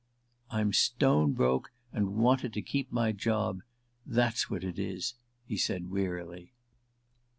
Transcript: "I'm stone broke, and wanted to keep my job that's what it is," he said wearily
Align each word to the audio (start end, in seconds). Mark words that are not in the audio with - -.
"I'm 0.49 0.73
stone 0.73 1.33
broke, 1.33 1.71
and 1.93 2.15
wanted 2.15 2.53
to 2.53 2.63
keep 2.63 2.91
my 2.91 3.11
job 3.11 3.61
that's 4.03 4.49
what 4.49 4.63
it 4.63 4.79
is," 4.79 5.13
he 5.45 5.57
said 5.57 5.91
wearily 5.91 6.53